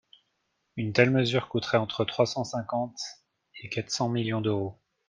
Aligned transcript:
Une 0.77 0.93
telle 0.93 1.11
mesure 1.11 1.47
coûterait 1.47 1.77
entre 1.77 2.05
trois 2.05 2.25
cent 2.25 2.43
cinquante 2.43 2.99
et 3.61 3.69
quatre 3.69 3.91
cents 3.91 4.09
millions 4.09 4.41
d’euros. 4.41 4.79